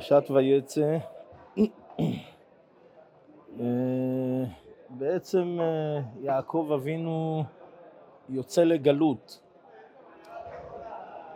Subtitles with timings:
[0.00, 0.98] פרשת ויצא,
[3.60, 4.44] אה,
[4.90, 7.44] בעצם אה, יעקב אבינו
[8.28, 9.40] יוצא לגלות.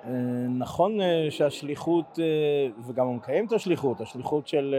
[0.04, 0.10] אה,
[0.58, 0.98] נכון
[1.30, 2.18] שהשליחות,
[2.86, 4.74] וגם הוא מקיים את השליחות, השליחות של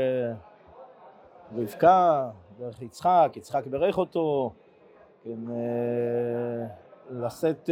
[1.56, 2.30] רבקה
[2.60, 4.54] דרך יצחק, יצחק בירך אותו,
[5.24, 5.40] כן,
[7.12, 7.70] לשאת,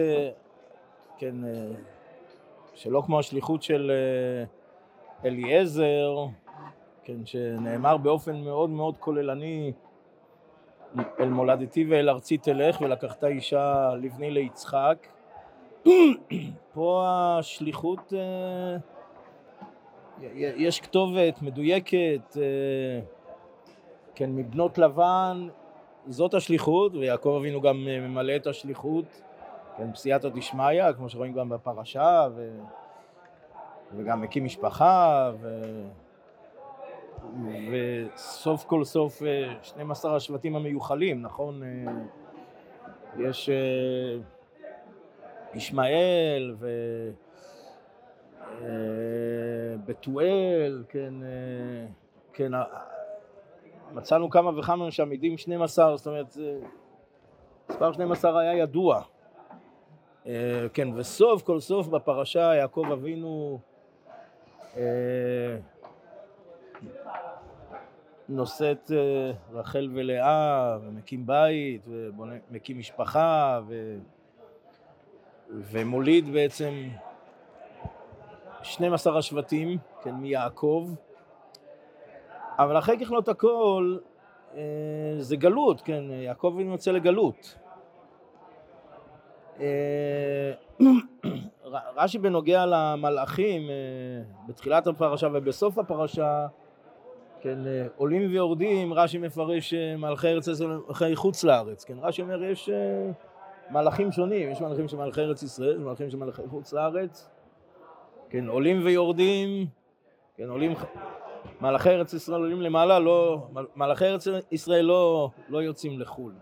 [1.17, 1.35] כן,
[2.73, 3.91] שלא כמו השליחות של
[5.25, 6.25] אליעזר,
[7.03, 9.71] כן, שנאמר באופן מאוד מאוד כוללני,
[11.19, 15.07] אל מולדתי ואל ארצי תלך ולקחת אישה לבני ליצחק.
[16.73, 18.77] פה השליחות, אה,
[20.37, 22.99] יש כתובת מדויקת, אה,
[24.15, 25.47] כן, מבנות לבן,
[26.07, 29.21] זאת השליחות, ויעקב אבינו גם ממלא את השליחות,
[29.77, 32.59] כן, בסייעתא דשמיא, כמו שרואים גם בפרשה, ו...
[33.97, 35.61] וגם מקים משפחה, ו...
[37.71, 39.21] וסוף כל סוף
[39.61, 41.63] 12 אה, השבטים המיוחלים, נכון?
[41.63, 41.67] אה,
[43.17, 44.17] יש אה,
[45.53, 46.55] ישמעאל
[49.79, 51.13] ובתואל, כן,
[52.33, 52.51] כן,
[53.93, 56.37] מצאנו כמה וכמה שעמידים 12, זאת אומרת,
[57.69, 59.01] מספר 12 היה ידוע.
[60.73, 63.59] כן, וסוף כל סוף בפרשה יעקב אבינו
[68.29, 73.97] נושאת אה, רחל ולאה, ומקים בית, ומקים משפחה, ו...
[75.49, 76.73] ומוליד בעצם
[78.61, 80.89] 12 השבטים, כן, מיעקב,
[82.57, 83.97] אבל אחרי ככלות הכל
[84.55, 84.61] אה,
[85.19, 87.57] זה גלות, כן, יעקב יוצא לגלות.
[91.73, 93.61] אה, רש"י בנוגע למלאכים,
[94.47, 96.47] בתחילת הפרשה ובסוף הפרשה,
[97.43, 102.21] כן, אה, עולים ויורדים, רש"י מפרש אה, מלכי ארץ ישראל, מלכי חוץ לארץ, כן, רש"י
[102.21, 103.11] אומר יש אה,
[103.69, 107.29] מלאכים שונים, יש מלאכים של מלכי ארץ ישראל, יש מלאכים של מלכי חוץ לארץ,
[108.29, 109.67] כן, עולים ויורדים,
[110.35, 110.73] כן, עולים,
[111.61, 116.33] מלאכי ארץ ישראל עולים למעלה, לא, מלאכי ארץ ישראל לא, לא יוצאים לחו"ל,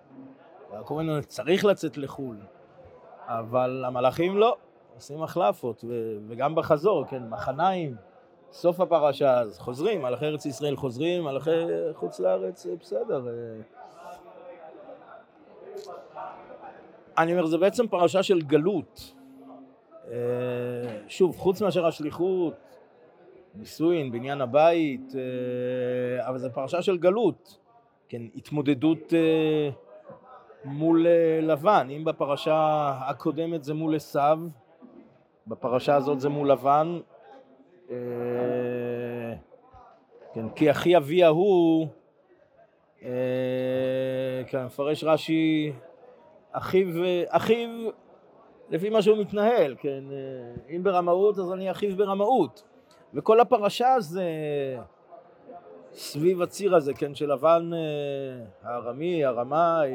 [0.79, 2.37] אבינו צריך לצאת לחו"ל,
[3.27, 4.57] אבל המלאכים לא,
[5.01, 5.83] עושים מחלפות,
[6.27, 7.95] וגם בחזור, כן, מחניים,
[8.51, 11.49] סוף הפרשה, אז חוזרים, מלאכי ארץ ישראל חוזרים, מלאכי
[11.93, 13.27] חוץ לארץ, בסדר.
[17.17, 19.13] אני אומר, זה בעצם פרשה של גלות.
[20.11, 20.15] אה,
[21.07, 22.53] שוב, חוץ מאשר השליחות,
[23.55, 27.57] נישואין, בניין הבית, אה, אבל זו פרשה של גלות.
[28.09, 29.69] כן, התמודדות אה,
[30.65, 31.05] מול
[31.41, 31.87] לבן.
[31.89, 34.39] אם בפרשה הקודמת זה מול עשיו,
[35.51, 36.99] בפרשה הזאת זה מול לבן,
[37.89, 37.95] אה,
[40.33, 41.87] כן, כי אחי אבי ההוא,
[43.03, 43.09] אה,
[44.47, 45.73] כן, מפרש רש"י,
[46.51, 46.87] אחיו,
[47.27, 47.69] אחיו
[48.69, 52.63] לפי מה שהוא מתנהל, כן, אה, אם ברמאות אז אני אחיו ברמאות.
[53.13, 54.25] וכל הפרשה זה
[55.93, 57.71] סביב הציר הזה, כן, של לבן
[58.63, 59.91] הארמי, הרמאי,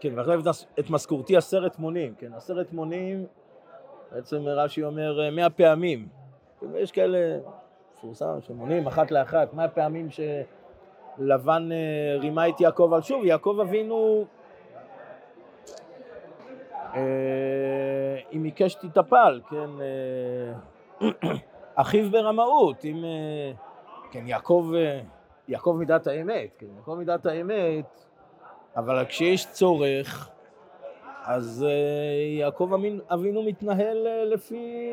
[0.00, 0.40] כן, ועכשיו
[0.78, 3.26] את משכורתי עשרת מונים, כן, עשרת מונים
[4.12, 6.08] בעצם רש"י אומר מאה פעמים.
[6.74, 7.38] יש כאלה,
[7.96, 14.24] מפורסם, שמונים אחת לאחת, מאה פעמים שלבן אה, רימה את יעקב, אבל שוב, יעקב אבינו,
[16.94, 17.00] אה,
[18.32, 21.08] אם עיקש תטפל, כן, אה,
[21.74, 23.04] אחיו ברמאות, אם,
[24.10, 24.70] כן, יעקב,
[25.48, 28.04] יעקב מידת האמת, כן, יעקב מידת האמת,
[28.76, 30.30] אבל כשיש צורך,
[31.24, 32.70] אז אה, יעקב
[33.12, 34.90] אבינו מתנהל אה, לפי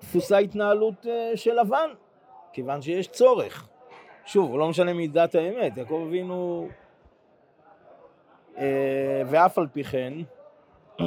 [0.00, 1.90] דפוסי התנהלות אה, של לבן,
[2.52, 3.68] כיוון שיש צורך.
[4.24, 6.68] שוב, לא משנה מידת האמת, יעקב אבינו,
[9.26, 10.14] ואף על פי כן,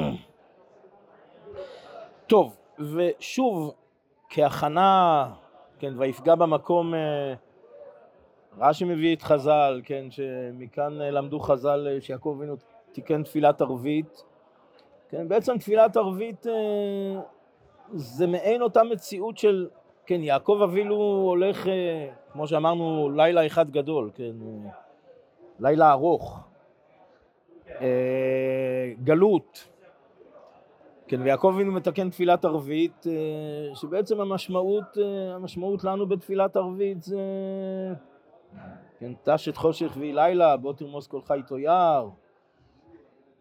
[2.28, 3.74] טוב, ושוב,
[4.30, 5.30] כהכנה,
[5.80, 6.94] כן, ויפגע במקום,
[8.62, 12.56] רש"י מביא את חז"ל, כן, שמכאן למדו חז"ל שיעקב אבינו
[12.92, 14.24] תיקן תפילת ערבית.
[15.10, 17.22] כן, בעצם תפילת ערבית אה,
[17.94, 19.68] זה מעין אותה מציאות של,
[20.06, 24.72] כן, יעקב אבינו הולך, אה, כמו שאמרנו, לילה אחד גדול, כן, אה,
[25.60, 26.48] לילה ארוך,
[29.04, 29.68] גלות,
[31.08, 33.06] כן, ויעקב אבינו מתקן תפילת ערבית,
[33.74, 34.98] שבעצם המשמעות,
[35.36, 37.20] המשמעות לנו בתפילת ערבית זה,
[39.00, 39.12] כן,
[39.50, 42.10] את חושך ויהי לילה, בוא תרמוס איתו יער,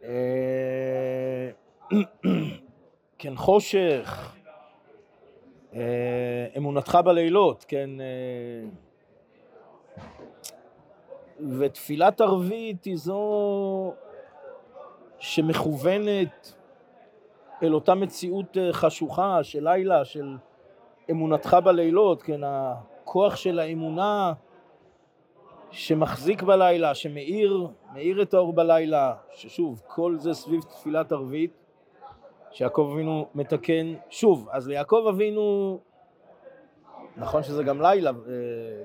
[0.02, 1.50] אה,
[3.18, 4.34] כן, חושך,
[6.56, 7.90] אמונתך בלילות, כן,
[11.58, 13.94] ותפילת ערבית היא זו
[15.18, 16.54] שמכוונת
[17.62, 20.36] אל אותה מציאות חשוכה של לילה, של
[21.10, 24.32] אמונתך בלילות, כן, הכוח של האמונה
[25.70, 31.52] שמחזיק בלילה, שמאיר, מאיר את האור בלילה, ששוב, כל זה סביב תפילת ערבית,
[32.50, 34.48] שיעקב אבינו מתקן שוב.
[34.52, 35.78] אז ליעקב אבינו,
[37.16, 38.14] נכון שזה גם לילה, אה,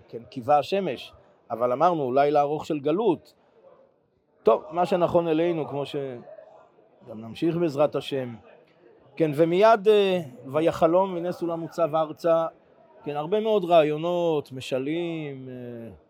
[0.09, 1.13] כן, קיבה השמש,
[1.51, 3.33] אבל אמרנו, לילה ארוך של גלות.
[4.43, 8.35] טוב, מה שנכון אלינו, כמו שגם נמשיך בעזרת השם.
[9.15, 12.47] כן, ומיד אה, ויחלום ונס עולם מוצב ארצה,
[13.03, 16.04] כן, הרבה מאוד רעיונות, משלים, אה,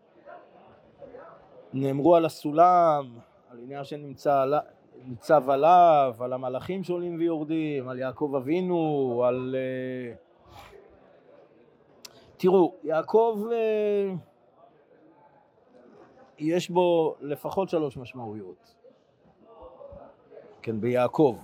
[1.72, 3.18] נאמרו על הסולם,
[3.50, 9.56] על עניין שניצב עליו, על המלאכים שעולים ויורדים, על יעקב אבינו, על...
[9.58, 10.14] אה,
[12.36, 13.42] תראו, יעקב
[16.38, 18.74] יש בו לפחות שלוש משמעויות,
[20.62, 21.36] כן, ביעקב.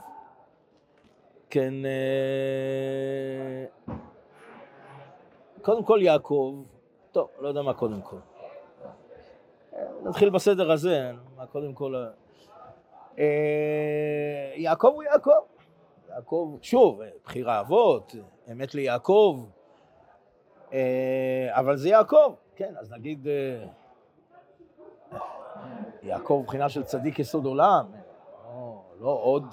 [1.50, 3.64] כן, אה,
[5.62, 6.62] קודם כל יעקב,
[7.12, 8.31] טוב, לא יודע מה קודם כל.
[10.02, 11.10] נתחיל בסדר הזה,
[11.52, 11.94] קודם כל...
[13.18, 15.30] אה, יעקב הוא יעקב.
[16.08, 18.14] יעקב, שוב, בחירה אבות,
[18.52, 19.44] אמת ליעקב,
[20.72, 23.26] אה, אבל זה יעקב, כן, אז נגיד
[26.02, 27.86] יעקב מבחינה של צדיק יסוד עולם,
[28.44, 29.44] לא, לא עוד...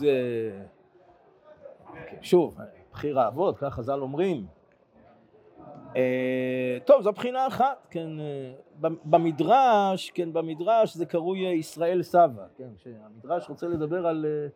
[2.22, 2.58] שוב,
[2.92, 4.59] בחיר האבות, כך חז"ל אומרים.
[5.96, 12.70] אה, טוב, זו בחינה אחת, כן, אה, במדרש, כן, במדרש זה קרוי ישראל סבא, כן,
[12.78, 14.48] כשהמדרש רוצה לדבר על אה,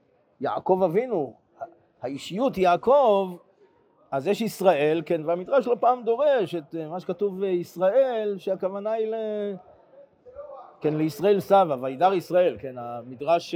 [0.41, 1.33] יעקב אבינו,
[2.01, 3.35] האישיות יעקב,
[4.11, 9.15] אז יש ישראל, כן, והמדרש לא פעם דורש את מה שכתוב ישראל, שהכוונה היא ל...
[10.81, 13.55] כן, לישראל סבא, וידר ישראל, כן, המדרש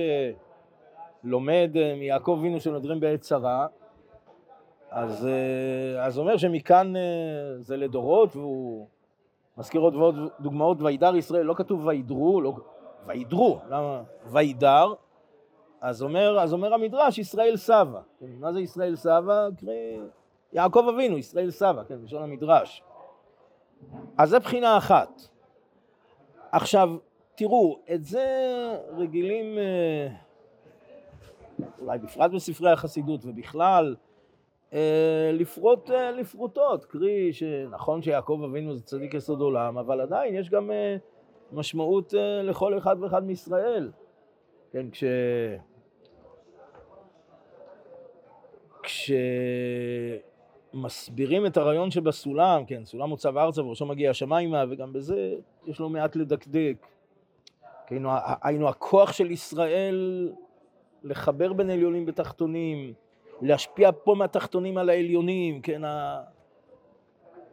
[1.23, 3.67] לומד מיעקב אבינו שנודרים בעת צרה,
[4.91, 7.01] אז, אה, אז אומר שמכאן אה,
[7.59, 8.87] זה לדורות, והוא
[9.57, 12.53] מזכיר עוד ועוד דוגמאות, וידר ישראל, לא כתוב וידרו, לא,
[13.07, 14.03] וידרו, למה?
[14.25, 14.93] וידר,
[15.81, 18.01] אז אומר, אז אומר המדרש, ישראל סבא.
[18.19, 19.47] כן, מה זה ישראל סבא?
[19.57, 19.99] קרי,
[20.53, 22.83] יעקב אבינו, ישראל סבא, כן, בלשון המדרש.
[24.17, 25.21] אז זה בחינה אחת.
[26.51, 26.89] עכשיו,
[27.35, 28.25] תראו, את זה
[28.97, 30.07] רגילים, אה,
[31.81, 34.06] אולי בפרט בספרי החסידות ובכלל, אה,
[35.33, 40.71] לפרוט אה, לפרוטות, קרי שנכון שיעקב אבינו זה צדיק יסוד עולם, אבל עדיין יש גם
[40.71, 40.97] אה,
[41.51, 43.91] משמעות לכל אחד ואחד מישראל.
[44.71, 45.03] כן, כש...
[50.73, 55.33] כשמסבירים את הרעיון שבסולם, כן, סולם מוצב ארצה וראשו מגיע השמיימה, וגם בזה
[55.65, 56.87] יש לו מעט לדקדק.
[58.41, 60.29] היינו, הכוח של ישראל
[61.03, 62.93] לחבר בין עליונים בתחתונים,
[63.41, 65.81] להשפיע פה מהתחתונים על העליונים, כן,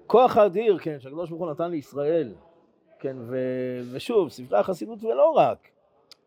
[0.07, 2.35] הכוח האדיר, כן, שהקדוש ברוך הוא נתן לישראל,
[2.99, 3.37] כן, ו...
[3.93, 5.69] ושוב, ספרי החסידות ולא רק,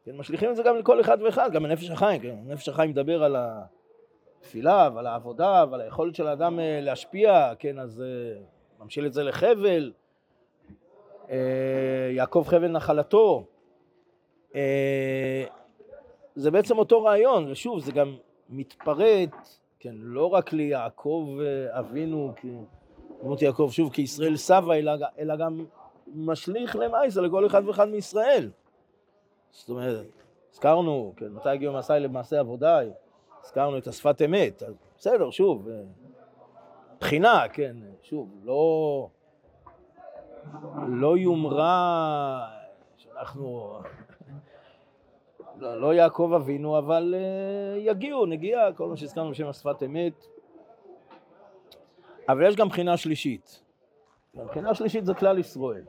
[0.03, 3.23] כן, משליכים את זה גם לכל אחד ואחד, גם בנפש החיים, כן, נפש החיים מדבר
[3.23, 3.35] על
[4.39, 8.39] התפילה ועל העבודה ועל היכולת של האדם אה, להשפיע, כן, אז אה,
[8.79, 9.93] ממשיל את זה לחבל,
[11.29, 11.37] אה,
[12.11, 13.45] יעקב חבל נחלתו,
[16.35, 18.15] זה בעצם אותו רעיון, ושוב, זה גם
[18.49, 19.35] מתפרט,
[19.79, 22.33] כן, לא רק ליעקב אה, אבינו,
[23.21, 25.65] כמות יעקב שוב כישראל סבא, אלא, אלא גם
[26.15, 28.49] משליך למעשה לכל אחד ואחד מישראל.
[29.51, 30.05] זאת אומרת,
[30.51, 32.79] הזכרנו, כן, מתי הגיעו מעשיי למעשה עבודה,
[33.43, 35.81] הזכרנו את השפת אמת, אז בסדר, שוב, אה,
[36.99, 39.09] בחינה, כן, שוב, לא,
[40.87, 42.47] לא יומרה
[42.97, 43.79] שאנחנו
[45.59, 50.25] לא, לא יעקב אבינו, אבל uh, יגיעו, נגיע, כל מה שהזכרנו בשם השפת אמת.
[52.29, 53.63] אבל יש גם בחינה שלישית.
[54.37, 55.83] הבחינה השלישית זה כלל ישראל.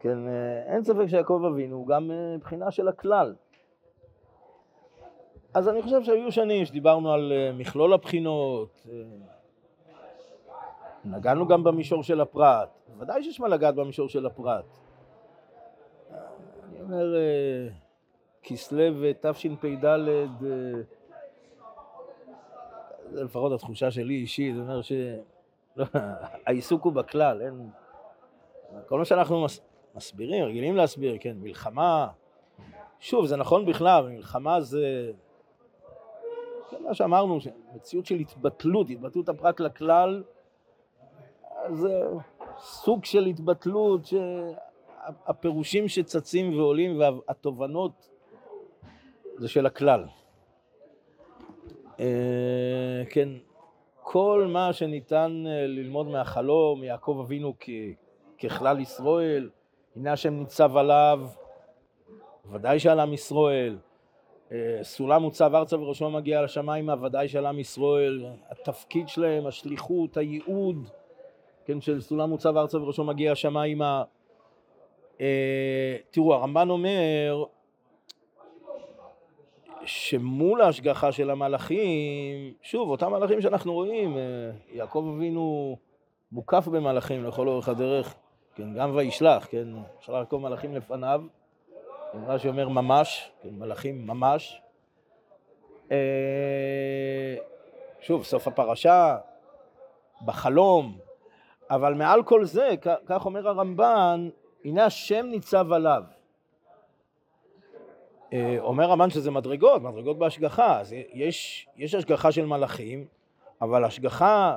[0.00, 3.34] כן, uh, אין ספק שיעקב אבינו הוא גם uh, בחינה של הכלל.
[5.54, 8.86] אז אני חושב שהיו שנים שדיברנו על מכלול הבחינות,
[11.04, 12.68] נגענו גם במישור של הפרט,
[12.98, 14.64] ודאי שיש מה לגעת במישור של הפרט.
[16.68, 17.14] אני אומר,
[18.48, 20.26] כסלו תשפ"ד, אה,
[23.10, 24.80] זה לפחות התחושה שלי אישית, זה אומר
[26.46, 27.70] שהעיסוק הוא בכלל, אין...
[28.86, 29.60] כל מה שאנחנו מס...
[29.94, 32.08] מסבירים, רגילים להסביר, כן, מלחמה,
[33.00, 35.12] שוב, זה נכון בכלל, מלחמה זה...
[36.70, 37.38] כן, מה שאמרנו,
[37.74, 40.22] מציאות של התבטלות, התבטלות הפרט לכלל,
[41.70, 42.04] זה
[42.58, 48.08] סוג של התבטלות, שהפירושים שצצים ועולים והתובנות
[49.38, 50.04] זה של הכלל.
[52.00, 53.28] אה, כן,
[54.02, 57.54] כל מה שניתן אה, ללמוד מהחלום, יעקב אבינו
[58.42, 59.50] ככלל ישראל,
[59.96, 61.20] הנה השם ניצב עליו,
[62.50, 63.78] ודאי שעל עם ישראל.
[64.52, 70.88] אה, סולם מוצב ארצה וראשו מגיע לשמיים, ודאי שעל עם ישראל, התפקיד שלהם, השליחות, הייעוד,
[71.64, 74.02] כן, של סולם מוצב ארצה וראשו מגיע השמיימה.
[76.10, 77.44] תראו, הרמב"ן אומר,
[79.88, 84.22] שמול ההשגחה של המלאכים, שוב, אותם מלאכים שאנחנו רואים, אה,
[84.72, 85.76] יעקב אבינו
[86.32, 88.14] מוקף במלאכים לכל אורך הדרך,
[88.54, 89.68] כן, גם וישלח, כן,
[90.00, 91.22] שלח יעקב מלאכים לפניו,
[92.26, 94.62] רש"י אומר ממש, כן, מלאכים ממש.
[95.92, 97.36] אה,
[98.00, 99.16] שוב, סוף הפרשה,
[100.24, 100.98] בחלום,
[101.70, 102.74] אבל מעל כל זה,
[103.06, 104.28] כך אומר הרמב"ן,
[104.64, 106.02] הנה השם ניצב עליו.
[108.32, 110.80] אה, אומר המן שזה מדרגות, מדרגות בהשגחה.
[110.80, 113.06] אז יש, יש השגחה של מלאכים,
[113.62, 114.56] אבל השגחה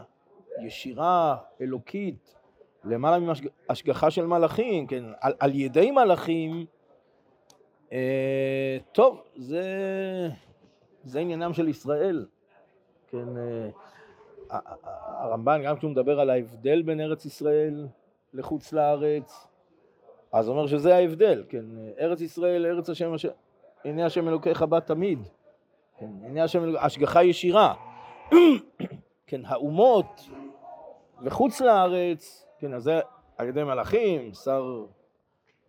[0.62, 2.36] ישירה, אלוקית,
[2.84, 3.36] למעלה
[3.70, 6.66] מהשגחה של מלאכים, כן, על, על ידי מלאכים,
[7.92, 9.64] אה, טוב, זה,
[11.04, 12.26] זה עניינם של ישראל.
[13.08, 14.60] כן, אה,
[15.06, 17.88] הרמב"ן, גם כשהוא מדבר על ההבדל בין ארץ ישראל
[18.34, 19.48] לחוץ לארץ,
[20.32, 21.66] אז הוא אומר שזה ההבדל, כן,
[22.00, 23.30] ארץ ישראל, ארץ השם, השם
[23.84, 25.28] עיני השם אלוקיך בה תמיד.
[25.98, 27.74] כן, עיני השם אלוקיך, השגחה ישירה.
[29.28, 30.22] כן, האומות
[31.22, 33.00] וחוץ לארץ, כן, אז זה
[33.38, 34.86] על ידי מלאכים, שר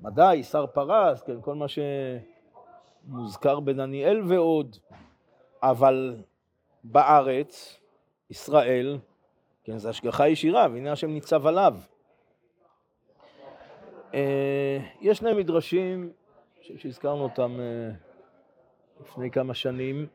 [0.00, 1.66] מדי, שר פרס, כן, כל מה
[3.08, 4.76] שמוזכר בדניאל ועוד,
[5.62, 6.16] אבל
[6.84, 7.78] בארץ,
[8.30, 8.98] ישראל,
[9.64, 11.76] כן, זה השגחה ישירה, והנה השם ניצב עליו.
[14.14, 16.12] אה, יש שני מדרשים
[16.62, 17.90] חושב שהזכרנו אותם אה,
[19.00, 20.06] לפני כמה שנים.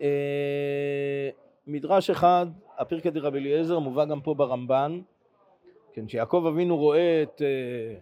[0.00, 1.28] אה,
[1.66, 2.46] מדרש אחד,
[2.78, 5.00] הפרקא דרבי אליעזר, מובא גם פה ברמב"ן,
[5.92, 7.98] כן, שיעקב אבינו רואה את, אה,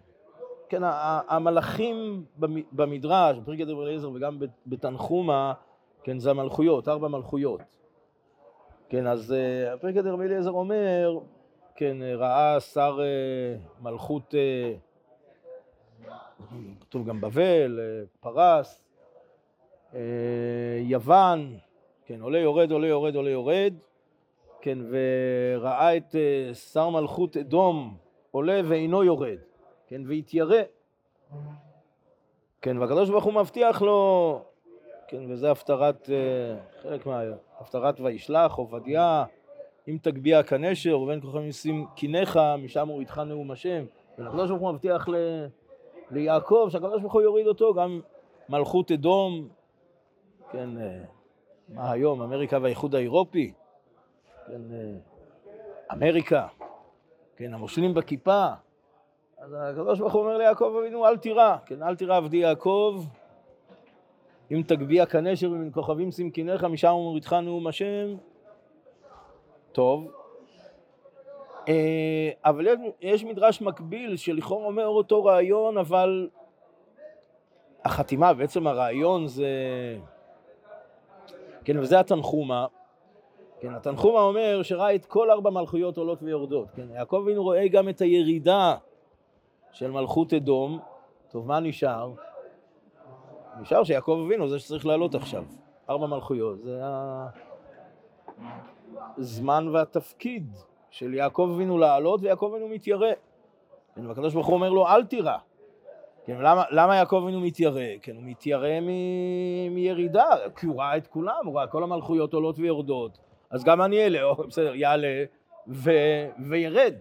[0.68, 0.82] כן,
[1.28, 2.24] המלאכים
[2.72, 5.52] במדרש, בפרקא דרבי אליעזר וגם בתנחומה,
[6.02, 7.60] כן, זה המלכויות, ארבע מלכויות.
[8.88, 9.34] כן, אז
[9.72, 11.18] הפרקא דרבי אליעזר אומר,
[11.76, 12.98] כן, ראה שר
[13.82, 14.34] מלכות
[16.81, 18.85] כתוב גם בבל, אה, פרס,
[19.95, 20.00] אה,
[20.81, 21.57] יוון,
[22.07, 23.75] כן, עולה יורד, עולה יורד, עולה יורד,
[24.61, 27.97] כן, וראה את אה, שר מלכות אדום
[28.31, 29.38] עולה ואינו יורד,
[29.87, 30.62] כן, והתיירא,
[32.62, 34.41] כן, והקדוש ברוך הוא מבטיח לו,
[35.09, 36.11] כן, וזה הפטרת,
[36.83, 39.25] חלק מהפטרת וישלח, עובדיה,
[39.88, 43.85] אם תגביה כנשר ובין כוכבים ישים קיניך, משם הורידך נאום השם.
[44.19, 45.14] והקדוש ברוך הוא מבטיח ל...
[46.14, 48.00] ליעקב, שהקדוש ברוך הוא יוריד אותו, גם
[48.49, 49.49] מלכות אדום,
[50.50, 51.04] כן, אה,
[51.68, 53.52] מה היום, אמריקה והאיחוד האירופי,
[54.47, 54.94] כן, אה,
[55.92, 56.47] אמריקה,
[57.37, 58.49] כן, המושלים בכיפה,
[59.38, 63.04] אז הקדוש ברוך הוא אומר ליעקב אבינו, אל תירא, כן, אל תירא עבדי יעקב,
[64.50, 68.14] אם תגביה כנשר ומן כוכבים שים קיניך, משם ומורידך נאום השם,
[69.73, 70.12] טוב,
[72.44, 72.66] אבל
[73.00, 76.28] יש מדרש מקביל שלכאורה אומר אותו רעיון, אבל
[77.85, 79.49] החתימה, בעצם הרעיון זה...
[81.64, 82.66] כן, וזה התנחומה.
[83.61, 86.68] כן, התנחומה אומר שראה את כל ארבע מלכויות עולות ויורדות.
[86.76, 88.76] כן, יעקב אבינו רואה גם את הירידה
[89.73, 90.78] של מלכות אדום.
[91.28, 92.12] טוב, מה נשאר?
[93.61, 95.44] נשאר שיעקב אבינו זה שצריך לעלות עכשיו.
[95.90, 96.80] ארבע מלכויות, זה
[99.18, 100.56] הזמן והתפקיד.
[100.94, 103.12] של יעקב אבינו לעלות, ויעקב אבינו מתיירא.
[103.94, 105.36] כן, והקדוש ברוך הוא אומר לו, אל תירא.
[106.24, 107.82] כן, למה, למה יעקב אבינו מתיירא?
[108.02, 108.88] כן, הוא מתיירא מ...
[109.74, 113.18] מירידה, כי הוא ראה את כולם, הוא ראה כל המלכויות עולות ויורדות.
[113.50, 115.24] אז גם אני אעלה, בסדר, יעלה
[115.68, 115.90] ו...
[116.50, 116.94] וירד.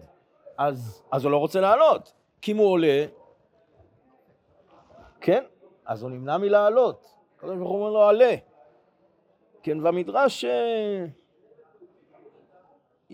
[0.58, 2.12] אז, אז הוא לא רוצה לעלות.
[2.42, 3.04] כי אם הוא עולה,
[5.20, 5.44] כן,
[5.86, 7.14] אז הוא נמנע מלעלות.
[7.36, 8.34] הקדוש ברוך הוא אומר לו, עלה.
[9.62, 10.44] כן, והמדרש...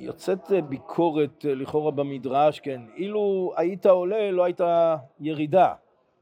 [0.00, 5.74] יוצאת אה, ביקורת אה, לכאורה במדרש, כן, אילו היית עולה לא הייתה ירידה.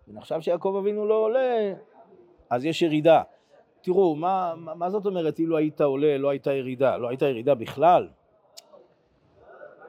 [0.09, 1.75] ועכשיו שיעקב אבינו לא עולה,
[2.51, 3.23] אז יש ירידה.
[3.81, 6.97] תראו, מה, מה, מה זאת אומרת אילו היית עולה לא הייתה ירידה?
[6.97, 8.09] לא הייתה ירידה בכלל?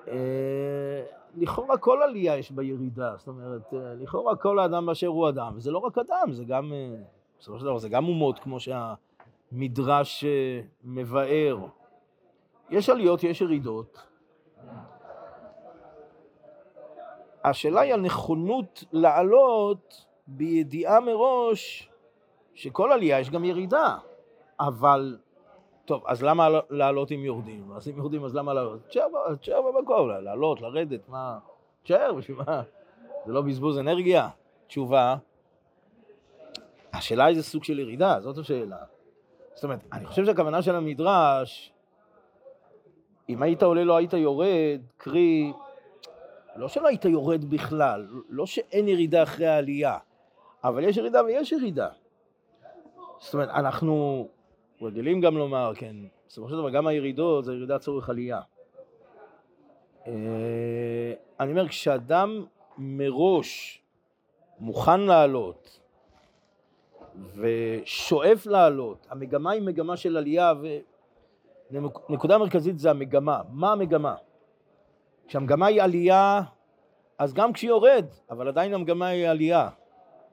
[0.07, 1.03] אה,
[1.35, 5.71] לכאורה כל עלייה יש בה ירידה, זאת אומרת, לכאורה כל האדם באשר הוא אדם, וזה
[5.71, 6.73] לא רק אדם, זה גם,
[7.39, 10.25] בסופו של דבר זה גם אומות כמו שהמדרש
[10.83, 11.57] מבאר.
[12.71, 14.03] יש עליות, יש ירידות.
[17.43, 21.89] השאלה היא הנכונות לעלות בידיעה מראש
[22.53, 23.97] שכל עלייה יש גם ירידה,
[24.59, 25.17] אבל,
[25.85, 27.71] טוב, אז למה לעלות אם יורדים?
[27.71, 28.87] אז אם יורדים אז למה לעלות?
[29.39, 31.39] תשאר במקום, לעלות, לרדת, מה?
[31.83, 32.61] תשאר, בשביל מה?
[33.25, 34.29] זה לא בזבוז אנרגיה?
[34.67, 35.15] תשובה,
[36.93, 38.77] השאלה איזה סוג של ירידה, זאת השאלה.
[39.53, 41.73] זאת אומרת, אני חושב שהכוונה של המדרש,
[43.29, 45.53] אם היית עולה לא היית יורד, קרי,
[46.55, 49.97] לא שלא היית יורד בכלל, לא שאין ירידה אחרי העלייה,
[50.63, 51.89] אבל יש ירידה ויש ירידה.
[53.19, 54.27] זאת אומרת, אנחנו
[54.81, 55.95] רגילים גם לומר, כן,
[56.27, 58.41] בסופו של דבר גם הירידות זה ירידה צורך עלייה.
[60.07, 60.13] אה,
[61.39, 62.45] אני אומר, כשאדם
[62.77, 63.81] מראש
[64.59, 65.79] מוכן לעלות
[67.35, 70.53] ושואף לעלות, המגמה היא מגמה של עלייה
[71.71, 73.41] ונקודה מרכזית זה המגמה.
[73.49, 74.15] מה המגמה?
[75.27, 76.41] כשהמגמה היא עלייה,
[77.17, 79.69] אז גם כשיורד, אבל עדיין המגמה היא עלייה.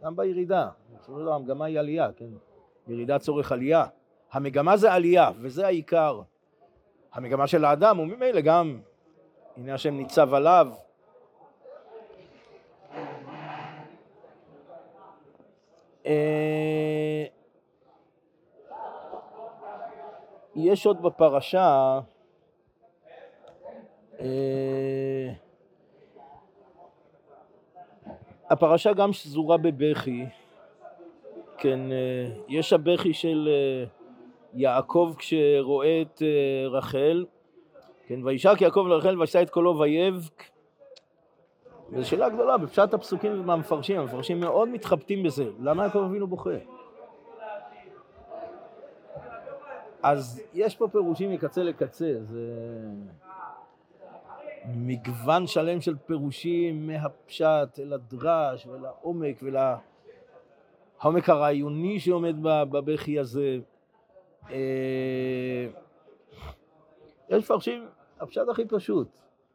[0.04, 0.68] גם בירידה.
[0.98, 2.24] בסופו של דבר המגמה היא עלייה, כן?
[2.88, 3.86] ירידה צורך עלייה.
[4.32, 6.20] המגמה זה עלייה, וזה העיקר.
[7.12, 8.80] המגמה של האדם הוא ממילא גם,
[9.56, 10.68] הנה השם ניצב עליו.
[16.06, 16.85] אה,
[20.56, 22.00] יש עוד בפרשה
[24.20, 25.32] אה,
[28.50, 30.24] הפרשה גם שזורה בבכי,
[31.58, 33.84] כן, אה, יש הבכי של אה,
[34.54, 36.22] יעקב כשרואה את
[36.70, 37.24] רחל,
[38.06, 40.42] כן, וישק יעקב לרחל וישא את קולו ויבק,
[41.90, 46.75] וזו שאלה גדולה, בפשט הפסוקים והמפרשים, המפרשים מאוד מתחבטים בזה, למה יעקב אבינו בוכה?
[50.06, 52.46] אז יש פה פירושים מקצה לקצה, זה...
[54.74, 63.58] מגוון שלם של פירושים מהפשט אל הדרש ולעומק ולעומק הרעיוני שעומד בבכי הזה.
[64.50, 65.66] אה,
[67.28, 67.86] יש מפרשים,
[68.20, 69.08] הפשט הכי פשוט,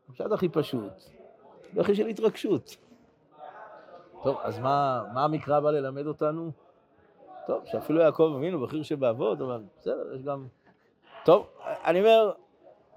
[0.10, 0.94] הפשט הכי פשוט,
[1.74, 2.78] בכי של התרגשות.
[4.24, 6.52] טוב, אז מה, מה המקרא בא ללמד אותנו?
[7.48, 10.48] טוב, שאפילו יעקב אבינו בכיר שבאבות, אבל בסדר, יש גם...
[11.26, 11.48] טוב,
[11.86, 12.32] אני אומר,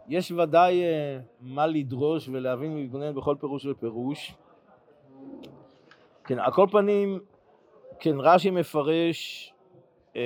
[0.08, 4.34] יש ודאי uh, מה לדרוש ולהבין ולהתגונן בכל פירוש ופירוש.
[6.24, 7.20] כן, על כל פנים,
[8.00, 9.52] כן, רש"י מפרש,
[10.12, 10.16] uh,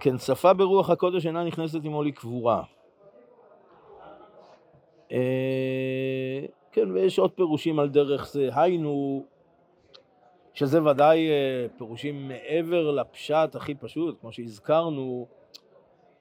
[0.00, 2.62] כן, שפה ברוח הקודש אינה נכנסת עמו לקבורה.
[5.08, 5.12] Uh,
[6.72, 9.24] כן, ויש עוד פירושים על דרך זה, היינו,
[10.58, 15.26] שזה ודאי uh, פירושים מעבר לפשט הכי פשוט, כמו שהזכרנו,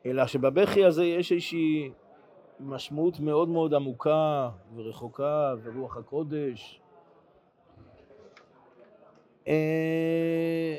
[0.06, 1.92] אלא שבבכי הזה יש איזושהי
[2.60, 6.82] משמעות מאוד מאוד עמוקה ורחוקה ורוח הקודש.
[9.48, 10.78] אה,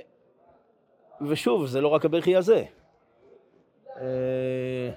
[1.29, 2.64] ושוב, זה לא רק הבכי הזה.
[3.97, 4.90] אה,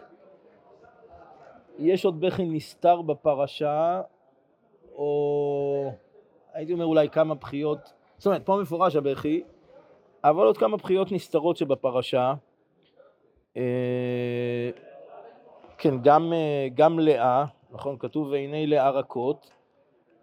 [1.80, 4.02] יש עוד בכי נסתר בפרשה,
[4.96, 5.94] או
[6.54, 9.44] הייתי אומר אולי כמה בחיות, זאת אומרת, פה מפורש הבכי,
[10.24, 12.34] אבל עוד כמה בחיות נסתרות שבפרשה.
[13.58, 14.70] אה,
[15.78, 19.52] כן, גם, אה, גם לאה, נכון, כתוב והנה לאה רכות,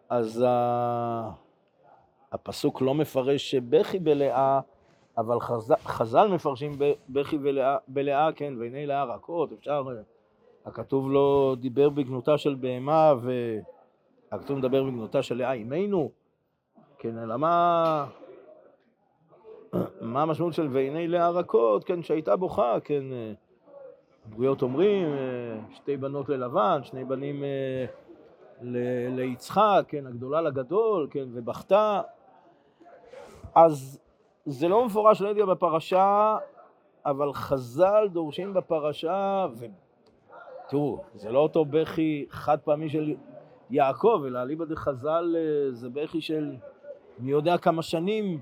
[0.08, 0.44] אז
[2.32, 4.60] הפסוק לא מפרש שבכי בלאה,
[5.18, 6.72] אבל חז"ל, חז"ל מפרשים
[7.08, 9.82] בכי בלאה, בלאה, כן, והנה לאה רכות, אפשר,
[10.66, 13.14] הכתוב לא דיבר בגנותה של בהמה,
[14.32, 16.10] והכתוב מדבר בגנותה של לאה אימנו,
[16.98, 18.06] כן, אלא מה...
[20.00, 23.04] מה המשמעות של והנה לאה רכות, כן, שהייתה בוכה, כן,
[24.26, 25.08] הבריות אומרים,
[25.70, 27.86] שתי בנות ללבן, שני בנים אה,
[29.10, 32.00] ליצחק, כן, הגדולה לגדול, כן, ובכתה.
[33.54, 34.00] אז
[34.46, 36.36] זה לא מפורש, לא יודע, בפרשה,
[37.06, 39.46] אבל חז"ל דורשים בפרשה,
[40.66, 43.14] ותראו, זה לא אותו בכי חד פעמי של
[43.70, 46.56] יעקב, אלא אליבא דחז"ל אה, זה בכי של
[47.20, 48.40] מי יודע כמה שנים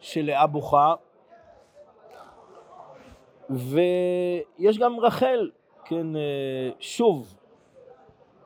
[0.00, 0.94] שלאה בוכה,
[3.50, 5.50] ויש גם רחל,
[5.84, 7.34] כן, אה, שוב,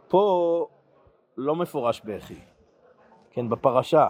[0.09, 0.66] פה
[1.37, 2.40] לא מפורש בכי,
[3.31, 4.09] כן, בפרשה,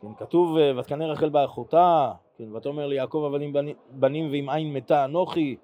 [0.00, 3.52] כן, כתוב, אה, ותקנא רחל באחותה, כן, ותאמר ליעקב עבדים
[3.90, 5.56] בנים ועם עין מתה אנוכי,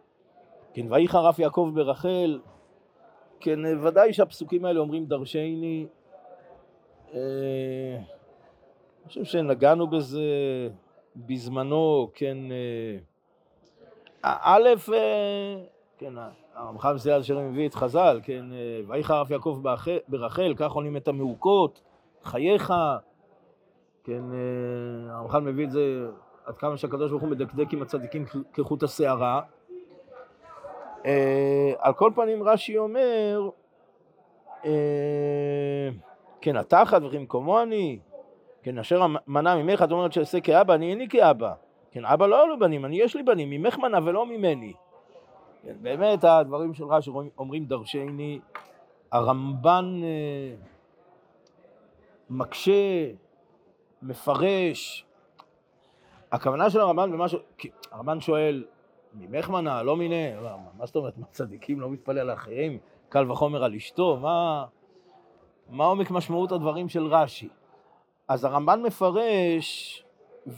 [0.75, 2.40] כן, ויהי חרף יעקב ברחל,
[3.40, 5.87] כן, אה, ודאי שהפסוקים האלה אומרים דרשני,
[9.03, 10.21] אני חושב שנגענו בזה
[11.17, 12.37] בזמנו, כן,
[14.25, 15.65] אה, א', אה,
[15.99, 16.15] כן,
[16.55, 18.45] הרמח"ל מסילת ישרים מביא את חז"ל, כן,
[18.88, 19.61] ויחר אף יעקב
[20.09, 21.81] ברחל, כך עונים את המעוקות,
[22.23, 22.73] חייך,
[24.05, 24.23] כן,
[25.11, 26.07] הרמח"ל מביא את זה
[26.47, 29.41] עד כמה שהקדוש ברוך הוא מדקדק עם הצדיקים כחוט השערה.
[31.79, 33.49] על כל פנים רש"י אומר,
[36.41, 37.99] כן, התחת וכי מקומו אני,
[38.62, 41.55] כן, אשר מנע ממך, את אומרת שאעשה כאבא, אני איני כאבא.
[41.90, 44.72] כן, אבא לא היו לו בנים, אני יש לי בנים, ממך מנע ולא ממני.
[45.62, 48.40] כן, באמת הדברים של רש"י אומרים דרשני,
[49.12, 50.55] הרמב"ן אה,
[52.31, 53.11] מקשה,
[54.03, 55.05] מפרש.
[56.33, 57.35] הכוונה של הרמב"ן במה ש...
[57.90, 58.64] הרמב"ן שואל,
[59.14, 60.33] ממך מנע, לא מיני,
[60.79, 64.64] מה זאת אומרת, מה צדיקים לא מתפלא על אחרים, קל וחומר על אשתו, מה,
[65.68, 67.48] מה עומק משמעות הדברים של רש"י?
[68.33, 70.05] אז הרמב"ן מפרש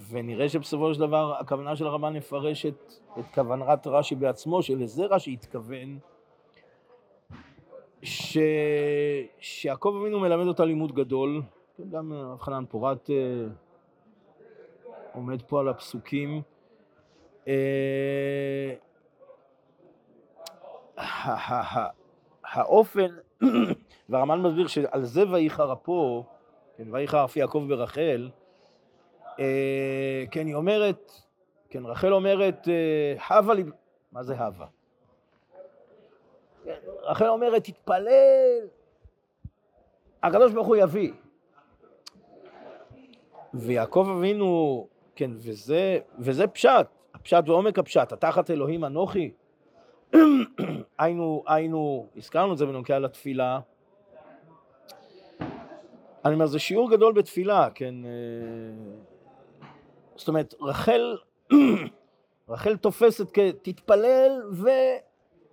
[0.09, 2.93] ונראה שבסופו של דבר הכוונה של הרמב"ן לפרש את,
[3.35, 5.99] כוונת רש"י בעצמו, שלזה רש"י התכוון,
[8.03, 8.39] ש...
[9.39, 11.43] שיעקב אבינו מלמד אותה לימוד גדול,
[11.91, 13.47] גם רב חנן פורת אה,
[15.13, 16.43] עומד פה על הפסוקים.
[17.49, 18.75] אה,
[22.45, 23.09] האופן,
[24.09, 26.25] והרמב"ן מסביר שעל זה וייחר אפו,
[26.77, 28.31] כן, וייחר אף יעקב ברחל,
[29.41, 31.13] אה, כן, היא אומרת,
[31.71, 33.65] כן, רחל אומרת, אה, הווה לי,
[34.13, 34.67] מה זה הווה?
[36.65, 38.67] כן, רחל אומרת, תתפלל,
[40.23, 41.13] הקדוש ברוך הוא יביא.
[43.55, 49.33] ויעקב אבינו, כן, וזה, וזה פשט, הפשט ועומק הפשט, התחת אלוהים אנוכי.
[50.99, 53.61] היינו, היינו, הזכרנו את זה בנוגע לתפילה.
[56.25, 58.11] אני אומר, זה שיעור גדול בתפילה, כן, אה,
[60.17, 61.17] זאת אומרת, רחל,
[62.49, 64.43] רחל תופסת כתתפלל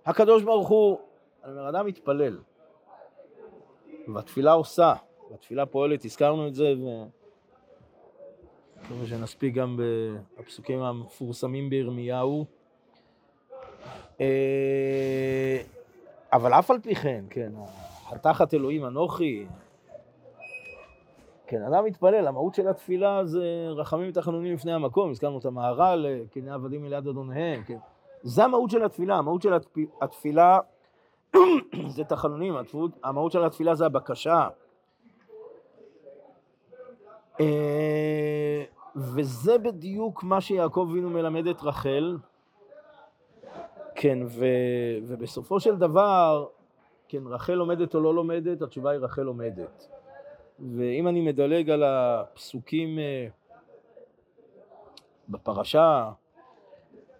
[0.06, 0.98] והקדוש ברוך הוא,
[1.44, 2.38] אני אומר, אדם מתפלל
[4.08, 4.94] והתפילה עושה,
[5.30, 7.04] והתפילה פועלת, הזכרנו את זה ו...
[8.84, 9.80] מקווה שנספיק גם
[10.38, 12.44] בפסוקים המפורסמים בירמיהו.
[14.20, 15.62] אה,
[16.32, 17.52] אבל אף על פי כן, כן,
[18.06, 19.46] התחת אלוהים אנוכי,
[21.52, 26.50] כן, אדם מתפלל, המהות של התפילה זה רחמים ותחנונים לפני המקום, הזכרנו את המהר"ל, קני
[26.50, 27.76] עבדים אליד אדוניהם, כן.
[28.22, 29.52] זה המהות של התפילה, המהות של
[30.02, 30.58] התפילה
[31.94, 32.54] זה תחנונים,
[33.02, 34.48] המהות של התפילה זה הבקשה.
[37.40, 38.64] אה,
[38.96, 42.16] וזה בדיוק מה שיעקב אבינו מלמד את רחל,
[43.94, 44.44] כן, ו,
[45.06, 46.46] ובסופו של דבר,
[47.08, 50.01] כן, רחל לומדת או לא לומדת, התשובה היא רחל לומדת.
[50.70, 53.26] ואם אני מדלג על הפסוקים אה,
[55.28, 56.10] בפרשה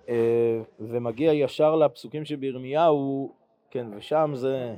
[0.08, 3.32] אה, ומגיע ישר לפסוקים שבירמיהו,
[3.70, 4.76] כן, ושם זה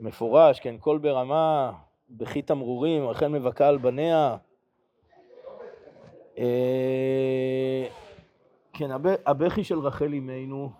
[0.00, 1.72] מפורש, כן, קול ברמה,
[2.10, 4.36] בכי תמרורים, רחל מבכה על בניה.
[6.38, 7.86] אה,
[8.72, 8.90] כן,
[9.26, 10.70] הבכי של רחל אימנו,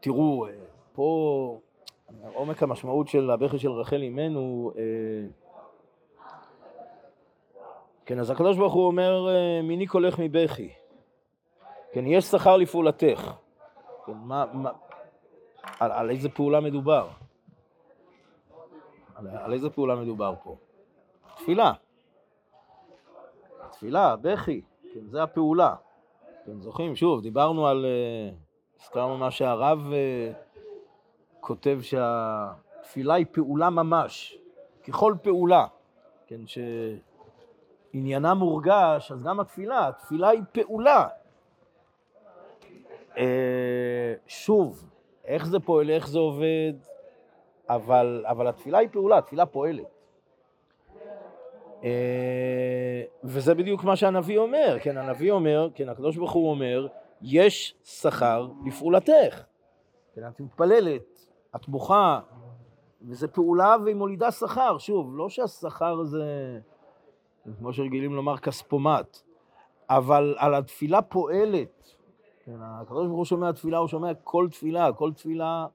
[0.00, 0.46] תראו,
[0.92, 1.60] פה
[2.46, 4.82] עומק המשמעות של הבכי של רחל אימנו, אה,
[8.04, 10.72] כן, אז הקדוש ברוך הוא אומר, אה, מיני קולך מבכי.
[11.92, 13.32] כן, יש שכר לפעולתך.
[14.06, 14.70] כן, מה, מה,
[15.80, 17.08] על, על איזה פעולה מדובר?
[19.14, 20.56] על, על איזה פעולה מדובר פה?
[21.36, 21.72] תפילה.
[23.70, 24.60] תפילה, בכי,
[24.94, 25.74] כן, זה הפעולה.
[26.44, 28.34] כן, זוכרים, שוב, דיברנו על, אה,
[28.80, 29.92] הזכרנו מה שהרב
[31.46, 34.38] כותב שהתפילה היא פעולה ממש,
[34.88, 35.66] ככל פעולה,
[36.26, 36.40] כן,
[37.92, 41.08] שעניינה מורגש, אז גם התפילה, התפילה היא פעולה.
[43.16, 44.84] אה, שוב,
[45.24, 46.72] איך זה פועל, איך זה עובד,
[47.68, 49.86] אבל, אבל התפילה היא פעולה, התפילה פועלת.
[51.84, 56.86] אה, וזה בדיוק מה שהנביא אומר, כן, הנביא אומר, כן, הקדוש ברוך הוא אומר,
[57.22, 59.42] יש שכר לפעולתך.
[60.14, 61.25] כן, את מתפללת,
[61.56, 62.20] את בוכה,
[63.02, 64.78] וזו פעולה והיא מולידה שכר.
[64.78, 66.58] שוב, לא שהשכר זה,
[67.58, 69.18] כמו שרגילים לומר, כספומט,
[69.90, 71.94] אבל על התפילה פועלת.
[72.44, 75.66] כן, הקדוש ברוך הוא שומע תפילה, הוא שומע כל תפילה, כל תפילה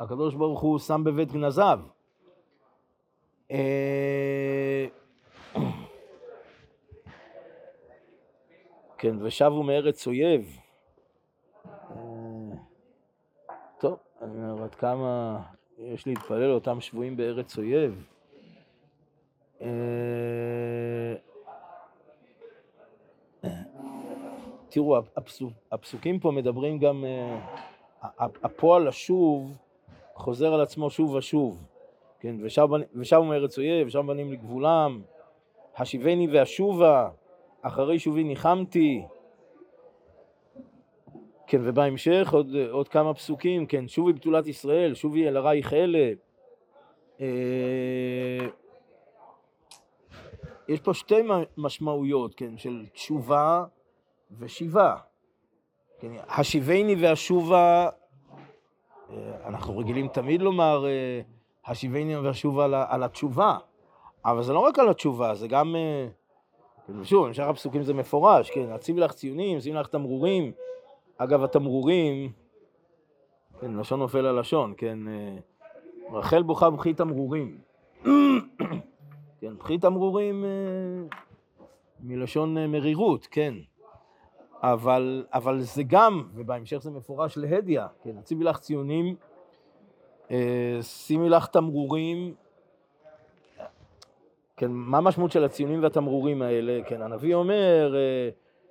[0.00, 1.80] הקדוש ברוך הוא שם בבית גנזיו.
[3.50, 4.86] אה,
[8.98, 10.56] כן, ושבו מארץ אויב.
[13.78, 15.40] טוב, אני אומר, עד כמה
[15.78, 18.06] יש להתפלל אותם שבויים בארץ אויב.
[19.60, 19.68] אה,
[24.68, 27.38] תראו, הפסוק, הפסוקים פה מדברים גם, אה,
[28.42, 29.56] הפועל לשוב
[30.14, 31.66] חוזר על עצמו שוב ושוב.
[32.20, 32.36] כן,
[32.94, 35.02] ושבו מארץ אויב, ושם בנים לגבולם,
[35.76, 37.08] השיבני ואשובה,
[37.62, 39.02] אחרי שובי ניחמתי.
[41.46, 46.12] כן, ובהמשך עוד, עוד כמה פסוקים, כן, שובי בתולת ישראל, שובי אל הרייך אלה.
[47.20, 48.46] אה,
[50.68, 51.22] יש פה שתי
[51.56, 53.64] משמעויות, כן, של תשובה
[54.38, 54.96] ושיבה.
[56.00, 57.88] כן, השיבני והשובה,
[59.10, 61.20] אה, אנחנו רגילים תמיד לומר אה,
[61.66, 63.58] השיבני ואשובה על, על התשובה,
[64.24, 65.76] אבל זה לא רק על התשובה, זה גם,
[66.86, 70.52] כן, שוב, במשך הפסוקים זה מפורש, כן, אציב לך ציונים, שים לך תמרורים.
[71.18, 72.32] אגב, התמרורים,
[73.60, 74.98] כן, לשון נופל על לשון, כן,
[76.12, 77.58] רחל בוכה בכי תמרורים.
[79.40, 80.44] כן, בכי תמרורים
[82.00, 83.54] מלשון מרירות, כן.
[84.62, 89.16] אבל, אבל זה גם, ובהמשך זה מפורש להדיא, כן, הציבי לך ציונים,
[90.30, 92.34] אה, שימי לך תמרורים,
[94.56, 96.80] כן, מה המשמעות של הציונים והתמרורים האלה?
[96.86, 98.28] כן, הנביא אומר, אה,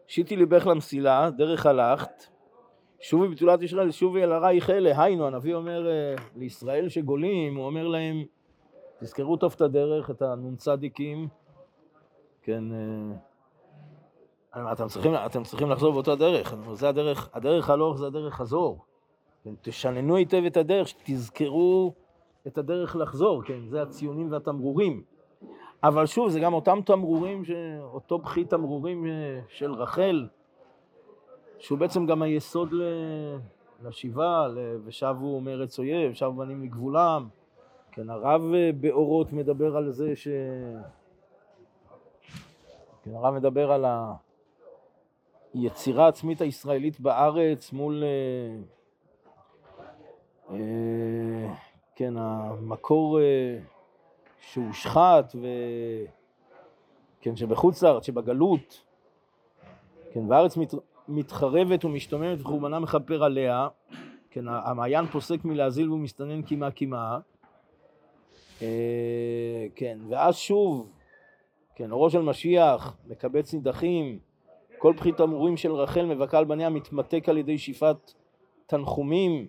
[0.08, 2.25] שיטי ליבך למסילה, דרך הלכת,
[3.07, 7.87] שובי בתולת ישראל, שובי אל הרייך אלה, היינו, הנביא אומר אה, לישראל שגולים, הוא אומר
[7.87, 8.23] להם,
[8.99, 11.27] תזכרו טוב את הדרך, את הנ"צדיקים,
[12.41, 12.63] כן,
[14.71, 18.85] אתם צריכים, אתם צריכים לחזור באותה דרך, זה הדרך, הדרך הלוך זה הדרך חזור.
[19.43, 21.93] כן, תשננו היטב את הדרך, שתזכרו
[22.47, 25.03] את הדרך לחזור, כן, זה הציונים והתמרורים.
[25.83, 27.43] אבל שוב, זה גם אותם תמרורים,
[27.81, 30.27] אותו בכי תמרורים אה, של רחל,
[31.59, 32.69] שהוא בעצם גם היסוד
[33.83, 34.47] לשיבה,
[34.85, 37.27] ושבו מארץ אויב, שבו בנים לגבולם.
[37.91, 40.27] כן, הרב אה, באורות מדבר על זה ש...
[43.03, 43.85] כן, הרב מדבר על
[45.53, 48.03] היצירה העצמית הישראלית בארץ מול...
[48.03, 48.57] אה,
[50.55, 51.53] אה,
[51.95, 53.19] כן, המקור
[54.39, 55.47] שהושחת, ו...
[57.21, 58.83] כן, שבחוץ לארץ, שבגלות,
[60.11, 60.73] כן, והארץ מת,
[61.07, 63.67] מתחרבת ומשתוממת וחורבנה מכפר עליה,
[64.31, 67.19] כן, המעיין פוסק מלהזיל והוא מסתנן קימה קימה,
[68.61, 70.91] אה, כן, ואז שוב,
[71.75, 74.19] כן, אורו של משיח מקבץ נידחים,
[74.77, 78.11] כל בכי תמרורים של רחל מבכה על בניה מתמתק על ידי שאיפת
[78.67, 79.47] תנחומים,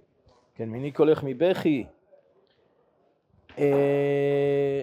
[0.55, 1.85] כן, מיני קולך מבכי.
[3.59, 4.83] אה,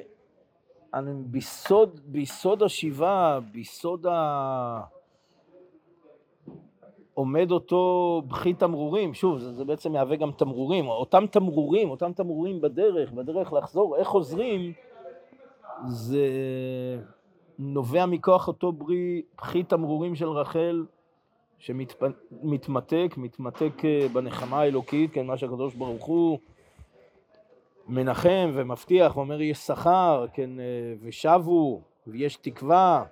[1.25, 4.81] ביסוד, ביסוד השיבה, ביסוד ה...
[7.13, 12.61] עומד אותו בכי תמרורים, שוב, זה, זה בעצם מהווה גם תמרורים, אותם תמרורים, אותם תמרורים
[12.61, 14.73] בדרך, בדרך לחזור, איך חוזרים,
[15.87, 16.27] זה
[17.59, 20.85] נובע מכוח אותו ברי, בכי תמרורים של רחל,
[21.59, 26.39] שמתמתק, מתמתק אה, בנחמה האלוקית, כן, מה שהקדוש ברוך הוא
[27.87, 33.03] מנחם ומבטיח ואומר יש שכר, כן, אה, ושבו, ויש תקווה.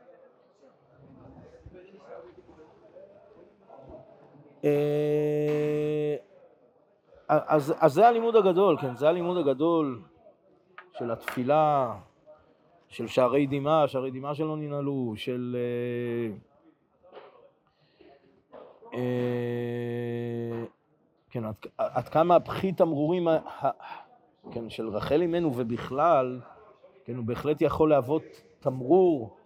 [7.27, 10.01] אז, אז זה הלימוד הגדול, כן, זה הלימוד הגדול
[10.97, 11.95] של התפילה,
[12.87, 15.57] של שערי דמעה, שערי דמעה שלא ננעלו, של...
[18.93, 18.99] אה,
[21.29, 23.27] כן, עד, עד כמה הבכי תמרורים
[24.51, 26.39] כן, של רחל אימנו ובכלל,
[27.05, 28.23] כן, הוא בהחלט יכול להוות
[28.59, 29.37] תמרור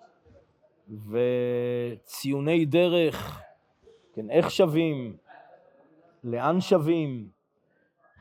[1.09, 3.44] וציוני דרך,
[4.15, 5.17] כן, איך שווים,
[6.23, 7.27] לאן שווים,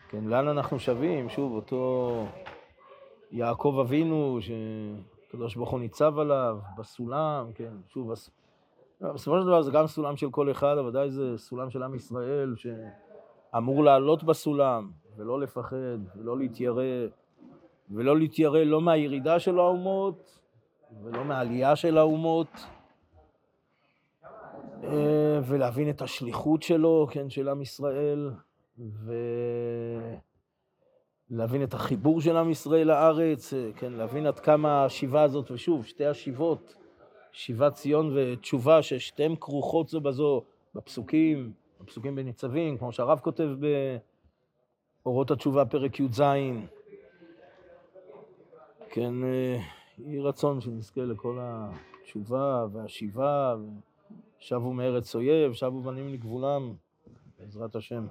[0.08, 2.26] כן, לאן אנחנו שווים, שוב, אותו
[3.30, 8.12] יעקב אבינו, שקדוש ברוך הוא ניצב עליו, בסולם, כן, שוב,
[9.00, 11.94] בסופו של דבר זה גם סולם של כל אחד, אבל ודאי זה סולם של עם
[11.94, 16.82] ישראל שאמור לעלות בסולם ולא לפחד ולא להתיירא,
[17.90, 20.40] ולא להתיירא לא מהירידה של האומות
[21.02, 22.48] ולא מהעלייה של האומות,
[25.44, 28.30] ולהבין את השליחות שלו, כן, של עם ישראל,
[31.30, 35.86] ולהבין את החיבור של עם ישראל לארץ, אה, כן, להבין עד כמה השיבה הזאת, ושוב,
[35.86, 36.76] שתי השיבות,
[37.32, 40.42] שיבת ציון ותשובה, ששתיהן כרוכות זו בזו
[40.74, 43.48] בפסוקים, בפסוקים בניצבים, כמו שהרב כותב
[45.02, 46.22] באורות התשובה, פרק י"ז.
[48.90, 49.58] כן, אה,
[49.98, 53.54] יהי רצון שנזכה לכל התשובה והשיבה,
[54.44, 56.74] ושבו מארץ אויב, שבו בנים לגבולם,
[57.38, 58.06] בעזרת השם.